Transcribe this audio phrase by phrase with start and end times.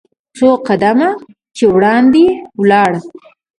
[0.37, 1.09] څو قدمه
[1.57, 2.23] چې وړاندې
[2.59, 2.91] ولاړ.